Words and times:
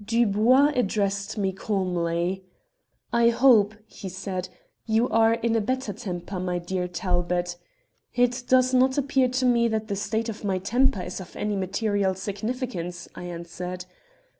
"Dubois 0.00 0.70
addressed 0.76 1.36
me 1.36 1.50
calmly. 1.52 2.44
"'I 3.12 3.30
hope,' 3.30 3.74
he 3.84 4.08
said, 4.08 4.48
'you 4.86 5.08
are 5.08 5.34
in 5.34 5.56
a 5.56 5.60
better 5.60 5.92
temper, 5.92 6.38
my 6.38 6.60
dear 6.60 6.86
Talbot?' 6.86 7.56
"'It 8.14 8.44
does 8.46 8.72
not 8.72 8.96
appear 8.96 9.26
to 9.30 9.44
me 9.44 9.66
that 9.66 9.88
the 9.88 9.96
state 9.96 10.28
of 10.28 10.44
my 10.44 10.58
temper 10.58 11.02
is 11.02 11.20
of 11.20 11.34
any 11.34 11.56
material 11.56 12.14
significance,' 12.14 13.08
I 13.16 13.24
answered. 13.24 13.86